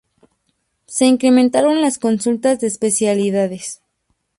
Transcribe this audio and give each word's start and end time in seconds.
Se 0.87 1.05
incrementaron 1.05 1.79
las 1.83 1.99
consultas 1.99 2.59
de 2.59 2.65
especialidades. 2.65 3.81